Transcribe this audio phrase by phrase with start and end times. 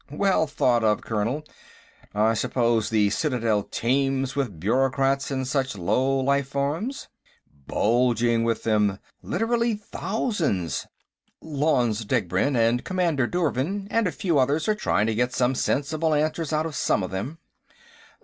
[0.09, 1.45] "Well thought of, Colonel.
[2.15, 7.07] I suppose the Citadel teems with bureaucrats and such low life forms?"
[7.67, 8.97] "Bulging with them.
[9.21, 10.87] Literally thousands.
[11.39, 16.15] Lanze Degbrend and Commander Douvrin and a few others are trying to get some sensible
[16.15, 17.37] answers out of some of them."